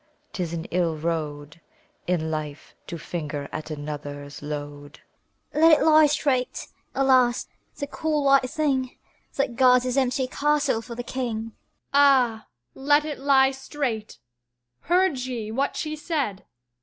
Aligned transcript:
'Tis 0.33 0.51
an 0.51 0.65
ill 0.71 0.95
road 0.97 1.61
In 2.07 2.31
life, 2.31 2.73
to 2.87 2.97
finger 2.97 3.47
at 3.51 3.69
another's 3.69 4.41
load. 4.41 4.99
VOICE 5.53 5.61
Let 5.61 5.79
it 5.79 5.83
lie 5.85 6.07
straight! 6.07 6.67
Alas! 6.95 7.47
the 7.77 7.85
cold 7.85 8.25
white 8.25 8.49
thing 8.49 8.97
That 9.35 9.55
guards 9.55 9.83
his 9.85 9.97
empty 9.97 10.25
castle 10.25 10.81
for 10.81 10.95
the 10.95 11.03
King! 11.03 11.35
A 11.37 11.37
WOMAN 11.37 11.53
Ah! 11.93 12.47
"Let 12.73 13.05
it 13.05 13.19
lie 13.19 13.51
straight!" 13.51 14.17
Heard 14.89 15.19
ye 15.19 15.51
what 15.51 15.75
she 15.75 15.95
said? 15.95 16.45